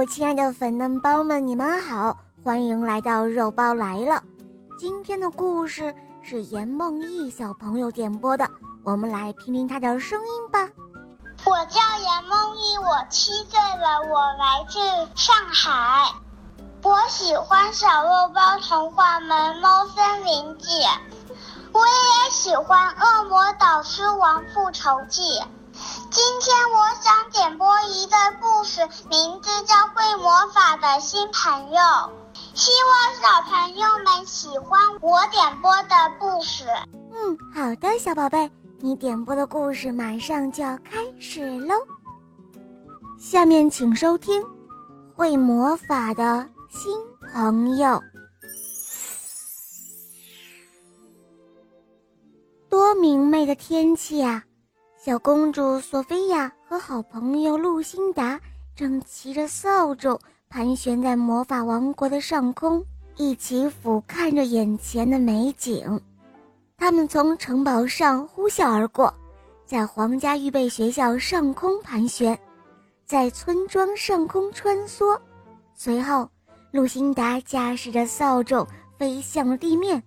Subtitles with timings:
[0.00, 4.22] 我亲爱的粉嫩包们，你们好，欢迎来到肉包来了。
[4.78, 8.48] 今天的故事是严梦毅小朋友点播的，
[8.82, 10.66] 我们来听听他的声音吧。
[11.44, 14.80] 我叫严梦毅，我七岁了，我来自
[15.14, 16.10] 上海。
[16.82, 20.80] 我喜欢小肉包童话《萌猫森林记》，
[21.74, 25.20] 我也喜欢《恶魔导师王复仇记》。
[26.10, 31.78] 今天我想点播一个故事，名字叫《会魔法的新朋友》，
[32.52, 36.64] 希望小朋友们喜欢我点播的故事。
[37.12, 41.76] 嗯，好的，小宝贝，你点播的故事马上就要开始喽。
[43.16, 44.42] 下面请收听
[45.14, 46.92] 《会魔法的新
[47.32, 47.88] 朋友》。
[52.68, 54.42] 多明媚的天气啊！
[55.02, 58.38] 小公主索菲亚和好朋友露辛达
[58.76, 62.84] 正骑着扫帚盘旋在魔法王国的上空，
[63.16, 65.98] 一起俯瞰着眼前的美景。
[66.76, 69.14] 他们从城堡上呼啸而过，
[69.64, 72.38] 在皇家预备学校上空盘旋，
[73.06, 75.18] 在村庄上空穿梭。
[75.74, 76.28] 随后，
[76.72, 78.66] 露辛达驾驶着扫帚
[78.98, 80.02] 飞向了地面，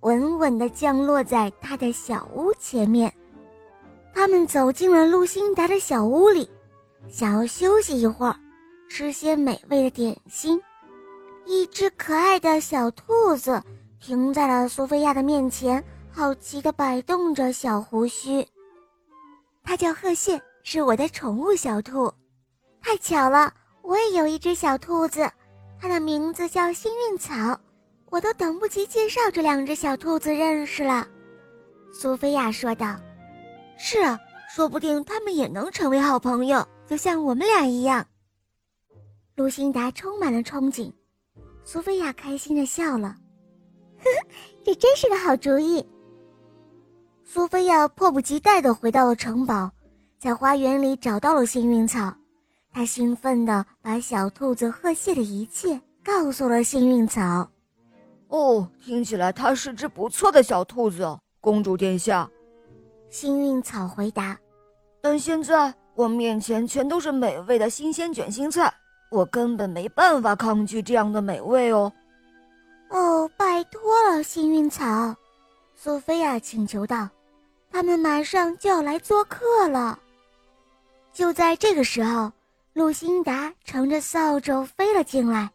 [0.00, 3.12] 稳稳地降落在他的小屋前面。
[4.12, 6.48] 他们走进了露辛达的小屋里，
[7.08, 8.36] 想要休息一会儿，
[8.88, 10.60] 吃些美味的点心。
[11.46, 13.60] 一只可爱的小兔子
[13.98, 18.46] 停在了苏菲亚的面前，好奇地摆动着小胡须。
[19.62, 22.12] 它叫鹤蟹，是我的宠物小兔。
[22.82, 23.52] 太巧了，
[23.82, 25.28] 我也有一只小兔子，
[25.80, 27.58] 它的名字叫幸运草。
[28.10, 31.06] 我都等不及介绍这两只小兔子认识了。
[31.92, 32.96] 苏菲亚说道。
[33.82, 38.06] 是啊，说不定他们也能成为好朋友，就像我们俩一样。
[39.36, 40.92] 卢辛达充满了憧憬，
[41.64, 43.16] 苏菲亚开心的笑了，
[44.62, 45.82] 这真是个好主意。
[47.24, 49.70] 苏菲亚迫不及待的回到了城堡，
[50.18, 52.12] 在花园里找到了幸运草，
[52.70, 57.50] 她兴奋的把小兔子贺谢的一切告诉了幸运草。
[58.28, 62.30] 哦，听起来它是只不错的小兔子，公主殿下。
[63.10, 64.38] 幸运草回答
[65.02, 68.72] ：“但现在我面前全都是美味的新鲜卷心菜，
[69.10, 71.92] 我根本没办法抗拒这样的美味哦。
[72.88, 75.14] ”“哦，拜托了，幸运草。”
[75.74, 77.08] 苏菲亚请求道
[77.68, 79.98] ，“他们马上就要来做客了。”
[81.12, 82.30] 就在这个时候，
[82.74, 85.50] 露辛达乘着扫帚飞了进来，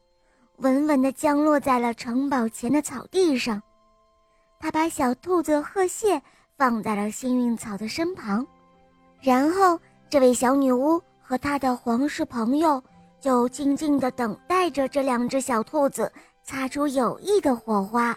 [0.58, 3.62] 稳稳地降落在了城堡前的草地上。
[4.60, 6.22] 他把小兔子鹤蟹。
[6.58, 8.46] 放在了幸运草的身旁，
[9.20, 9.78] 然后
[10.10, 12.82] 这位小女巫和她的皇室朋友
[13.20, 16.10] 就静静地等待着这两只小兔子
[16.44, 18.16] 擦出友谊的火花。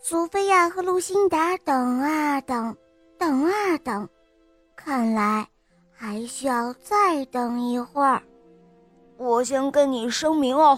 [0.00, 2.76] 苏菲亚和露辛达等啊等，
[3.16, 4.08] 等啊等，
[4.74, 5.46] 看来
[5.92, 8.20] 还需要再等一会儿。
[9.16, 10.76] 我先跟你声明哦，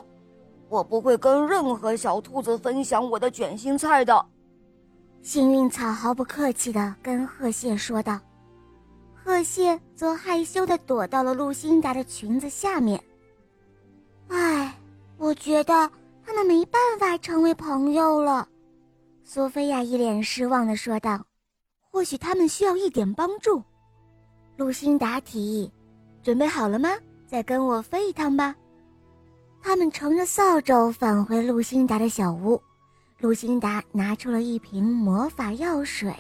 [0.69, 4.27] 我不会跟任何小兔子分享我的卷心菜的。
[5.25, 8.21] 幸运草毫不客气地跟贺谢说道，
[9.15, 13.03] 贺谢则害羞地躲到了露辛达的裙子下面。
[14.29, 14.79] 唉，
[15.17, 15.91] 我觉得
[16.23, 18.47] 他们没办法成为朋友了，
[19.25, 21.25] 苏菲亚一脸失望地说道。
[21.91, 23.63] 或许他们需要一点帮助，
[24.59, 25.73] 露辛达提议。
[26.23, 26.91] 准备好了吗？
[27.27, 28.55] 再跟我飞一趟吧。
[29.63, 32.61] 他们乘着扫帚返回露辛达的小屋。
[33.25, 36.15] 露辛达拿出了一瓶魔法药水，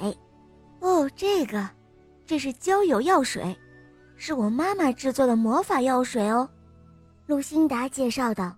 [0.80, 1.68] 哦，这个，
[2.24, 3.54] 这是交友药水，
[4.16, 6.48] 是我妈妈制作的魔法药水哦。
[7.26, 8.56] 露辛达介绍道：“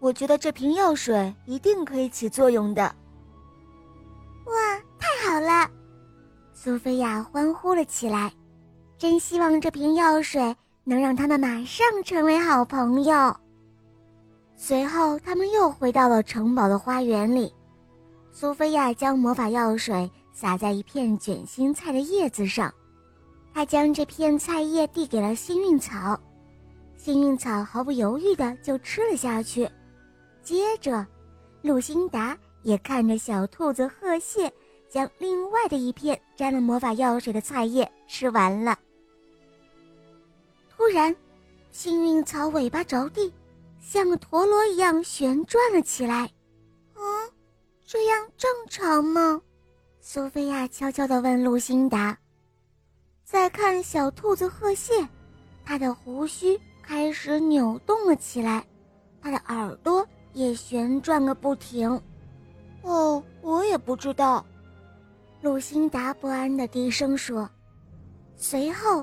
[0.00, 2.84] 我觉得这瓶药水一定可以起作用的。”
[4.48, 4.54] 哇，
[4.98, 5.70] 太好了！
[6.54, 8.32] 苏菲亚欢呼了起来，
[8.96, 13.36] 真希望这瓶药水能让他们马上成为好朋友。
[14.56, 17.52] 随后，他们又回到了城堡的花园里。
[18.40, 22.72] 苏菲亚将魔法药水洒在一片卷心菜的叶子上，
[23.52, 26.16] 她将这片菜叶递给了幸运草，
[26.96, 29.68] 幸运草毫不犹豫地就吃了下去。
[30.40, 31.04] 接着，
[31.62, 34.52] 露辛达也看着小兔子鹤蟹
[34.88, 38.78] 将另外的一片沾了魔法药水的菜叶吃完了。
[40.70, 41.12] 突然，
[41.72, 43.32] 幸运草尾巴着地，
[43.80, 46.30] 像个陀螺一样旋转了起来。
[47.90, 49.40] 这样正常吗？
[49.98, 52.18] 苏菲亚悄悄地问露辛达。
[53.24, 55.08] 再看小兔子贺谢，
[55.64, 58.62] 它的胡须开始扭动了起来，
[59.22, 61.98] 他的耳朵也旋转个不停。
[62.82, 64.44] 哦，我也不知道。
[65.40, 67.48] 露辛达不安地低声说。
[68.36, 69.02] 随后，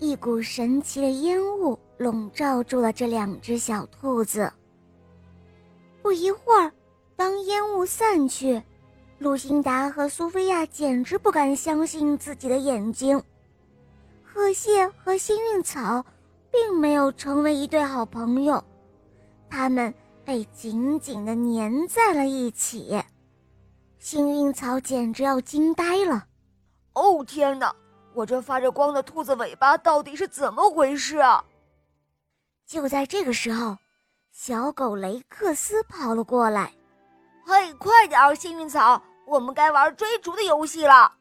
[0.00, 4.52] 一股神奇的烟雾笼罩住了这两只小兔子。
[6.02, 6.72] 不一会儿，
[7.16, 8.62] 当烟雾散去，
[9.18, 13.22] 露辛达和苏菲亚简直不敢相信自己的眼睛。
[14.22, 16.04] 鹤蟹和幸运草
[16.50, 18.62] 并没有成为一对好朋友，
[19.48, 19.94] 他们
[20.24, 23.00] 被紧紧地粘在了一起。
[23.98, 26.26] 幸运草简直要惊呆了！
[26.94, 27.74] 哦，天哪！
[28.12, 31.44] 我这发着光的兔子尾巴到底是怎么回事啊？
[32.66, 33.76] 就在这个时候。
[34.36, 36.72] 小狗雷克斯跑了过来
[37.46, 41.12] ，“嘿，快点儿，幸运草，我们该玩追逐的游戏了！”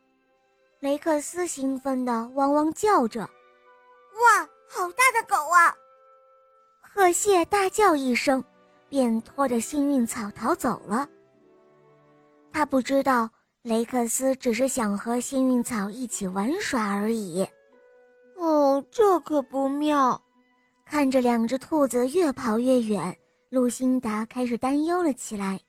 [0.79, 5.73] 雷克斯兴奋地汪汪叫着，“哇，好大的狗啊！”
[6.81, 8.43] 赫谢大叫一声，
[8.87, 11.07] 便拖着幸运草逃走了。
[12.51, 13.29] 他不知道
[13.63, 17.47] 雷克斯只是想和幸运草一起玩耍而已。
[18.37, 20.21] 哦，这可不妙。
[20.85, 23.17] 看着两只兔子越跑越远，
[23.49, 25.59] 露辛达开始担忧了起来。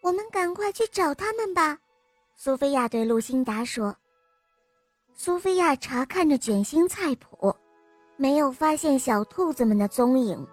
[0.00, 1.78] 我们赶快去找他们吧，
[2.36, 3.94] 苏菲亚对露辛达说。
[5.14, 7.54] 苏菲亚查看着卷心菜谱，
[8.16, 10.46] 没有发现小兔子们的踪影。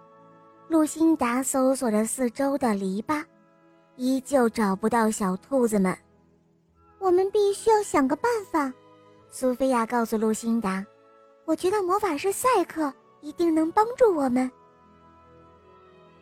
[0.68, 3.24] 露辛达搜索着四周的篱笆，
[3.96, 5.98] 依旧找不到小兔子们。
[7.00, 8.74] 我们必须要想个办法，
[9.30, 10.86] 苏菲亚告诉露辛达。
[11.46, 12.94] 我觉得魔法师赛克。
[13.22, 14.50] 一定能帮助我们。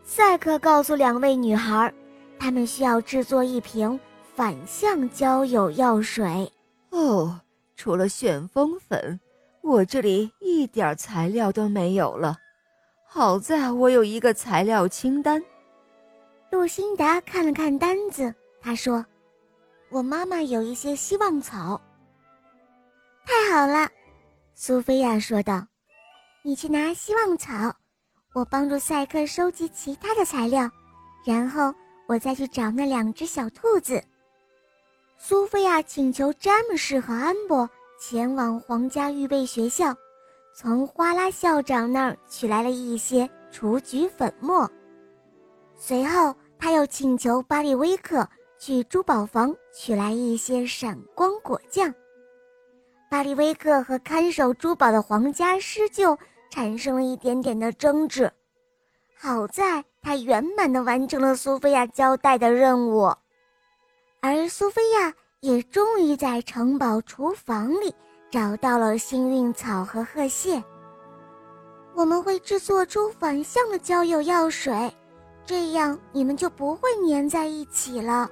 [0.02, 1.94] 赛克告诉两位女孩，
[2.40, 4.00] 她们需要制作一瓶
[4.36, 6.52] 反向交友药水。
[6.92, 7.42] 哦，
[7.76, 9.20] 除了旋风粉，
[9.62, 12.38] 我这里一点材料都没有了。
[13.08, 15.44] 好在我有一个材料清单。
[16.52, 19.06] 露辛达看了看单子，他说
[19.90, 21.82] ：“我妈妈有一些希望草。”
[23.26, 23.90] 太好了，
[24.54, 25.66] 苏菲亚说道。
[26.44, 27.76] 你去拿希望草，
[28.34, 30.70] 我帮助赛克收集其他的材料，
[31.26, 31.74] 然后
[32.08, 34.04] 我再去找那两只小兔子。
[35.18, 37.70] 苏菲亚请求詹姆士和安博
[38.00, 39.96] 前往皇家预备学校，
[40.56, 44.70] 从花拉校长那儿取来了一些雏菊粉末。
[45.76, 48.28] 随后，他又请求巴利威克
[48.60, 51.94] 去珠宝房取来一些闪光果酱。
[53.10, 56.18] 巴利威克和看守珠宝的皇家狮鹫。
[56.52, 58.32] 产生了一点点的争执，
[59.18, 63.12] 好在他圆满的完成了苏菲亚交代的任务，
[64.22, 67.94] 而苏菲亚也终于在城堡厨房里
[68.30, 70.64] 找到了幸运草和鹤蟹。
[71.94, 74.94] 我们会制作出反向的交友药水，
[75.46, 78.30] 这样你们就不会粘在一起了。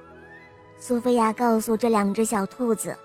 [0.78, 2.96] 苏菲亚告诉这两只小兔子，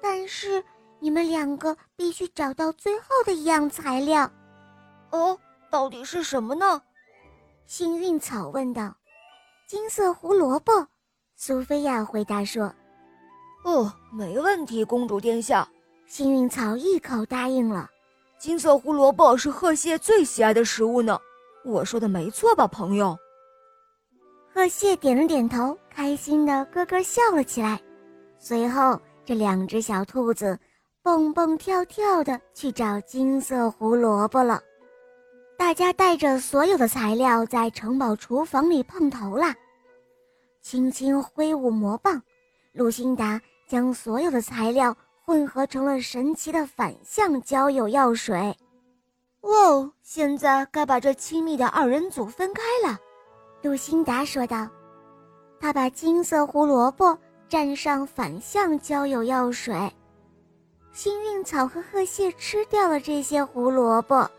[0.00, 0.62] 但是。
[0.98, 4.28] 你们两个必须找到最后的一样材料，
[5.10, 5.38] 哦，
[5.70, 6.80] 到底是什么呢？
[7.66, 8.94] 幸运草问道。
[9.66, 10.86] 金色胡萝卜，
[11.34, 12.72] 苏菲亚回答说。
[13.64, 15.68] 哦，没问题，公主殿下。
[16.06, 17.90] 幸运草一口答应了。
[18.38, 21.18] 金色胡萝卜是鹤蟹最喜爱的食物呢。
[21.64, 23.18] 我说的没错吧，朋友？
[24.54, 27.80] 鹤蟹点了点头，开心的咯咯笑了起来。
[28.38, 30.58] 随后，这两只小兔子。
[31.02, 34.60] 蹦蹦跳跳的去找金色胡萝卜了。
[35.58, 39.54] 大家带着所有的材料在城堡厨房里碰头啦。
[40.60, 42.22] 轻轻挥舞魔棒，
[42.72, 48.56] 露辛达将所有的材料混合成了神奇的反向交友药水。
[49.40, 52.98] 哦，现在该把这亲密的二人组分开了，
[53.62, 54.68] 露辛达说道。
[55.58, 59.74] 他把金色胡萝卜蘸上反向交友药水。
[60.92, 64.30] 幸运草和鹤蟹吃掉了这些胡萝卜。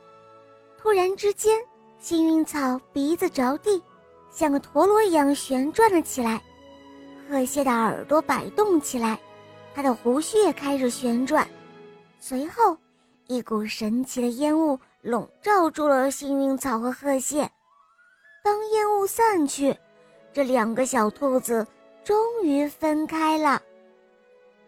[0.88, 1.54] 突然之间，
[2.00, 3.84] 幸运草鼻子着地，
[4.32, 6.40] 像个陀螺一样旋转了起来；
[7.30, 9.20] 贺蟹的耳朵摆动起来，
[9.76, 11.46] 它的胡须也开始旋转。
[12.22, 12.78] 随后，
[13.28, 17.52] 一股神奇的烟雾笼罩住了幸运草和贺蟹。
[18.42, 19.78] 当烟雾散去，
[20.32, 21.68] 这两个小兔子
[22.06, 23.62] 终于分开了。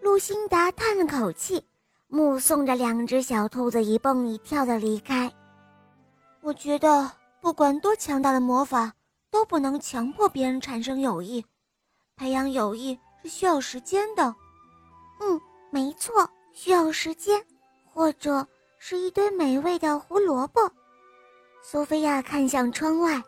[0.01, 1.63] 露辛达叹了口气。
[2.11, 5.31] 目送着两只小兔子一蹦一跳的离开，
[6.41, 8.93] 我觉得不管多强大的魔法
[9.29, 11.46] 都不能强迫别人产生友谊，
[12.15, 14.34] 培养友谊是需要时间的。
[15.22, 17.46] 嗯，没错，需要时间，
[17.93, 20.72] 或者是一堆美味的胡萝卜。
[21.62, 23.22] 苏菲亚看向窗外，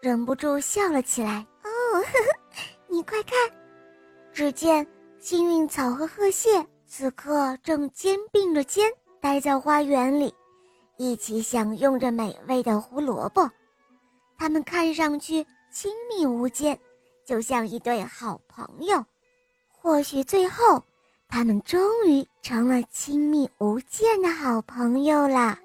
[0.00, 1.46] 忍不住笑了起来。
[1.64, 2.38] 哦，呵呵，
[2.86, 3.36] 你快看，
[4.32, 4.86] 只见
[5.18, 10.32] 幸运草和鹤蟹此刻正肩并着肩待在花园里，
[10.96, 13.50] 一起享用着美味的胡萝卜。
[14.38, 16.78] 他们看上去亲密无间，
[17.24, 19.04] 就像一对好朋友。
[19.70, 20.82] 或许最后，
[21.28, 25.58] 他们终于成了亲密无间的好朋友啦。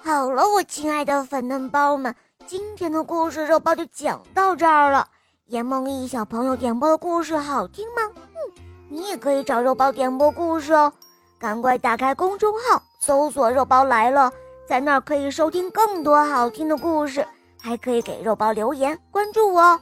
[0.00, 2.14] 好了，我亲爱的粉嫩包们，
[2.46, 5.08] 今天的故事肉包就讲到这儿了。
[5.46, 8.02] 严梦忆小朋友点播的故事好听吗？
[8.14, 10.92] 嗯，你也可以找肉包点播故事哦。
[11.38, 14.32] 赶快打开公众号，搜索“肉包来了”，
[14.68, 17.26] 在那儿可以收听更多好听的故事，
[17.60, 19.80] 还可以给肉包留言关注我哦，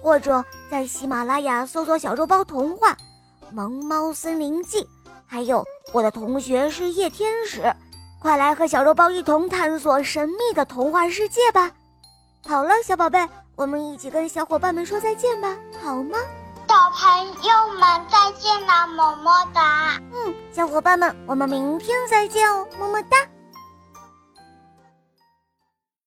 [0.00, 2.92] 或者在喜马拉雅搜索“小肉包童话”
[3.54, 4.82] 《萌猫森林记》，
[5.26, 7.62] 还有我的同学是夜天使。
[8.20, 11.72] 快来和小肉包一同探索神秘的童话世界吧！
[12.46, 16.16] 好了，小宝贝，我们一起跟小伙伴们说再见吧，好吗？
[16.82, 19.96] 小朋友们再见了，么么哒！
[20.12, 23.16] 嗯，小伙伴们，我们明天再见哦，么么哒。